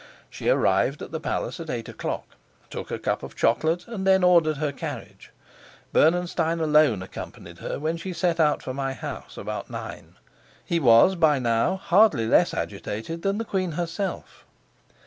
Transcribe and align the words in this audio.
She 0.31 0.49
arrived 0.49 1.03
at 1.03 1.11
the 1.11 1.19
palace 1.19 1.59
at 1.59 1.69
eight 1.69 1.87
o'clock, 1.87 2.29
took 2.71 2.89
a 2.89 2.97
cup 2.97 3.21
of 3.21 3.35
chocolate, 3.35 3.85
and 3.87 4.07
then 4.07 4.23
ordered 4.23 4.57
her 4.57 4.71
carriage. 4.71 5.29
Bernenstein 5.93 6.59
alone 6.59 7.03
accompanied 7.03 7.59
her 7.59 7.77
when 7.77 7.97
she 7.97 8.11
set 8.11 8.39
out 8.39 8.63
for 8.63 8.73
my 8.73 8.93
house 8.93 9.37
about 9.37 9.69
nine. 9.69 10.15
He 10.65 10.79
was, 10.79 11.13
by 11.13 11.37
now, 11.37 11.75
hardly 11.75 12.25
less 12.25 12.51
agitated 12.51 13.21
than 13.21 13.37
the 13.37 13.45
queen 13.45 13.73
herself. 13.73 14.43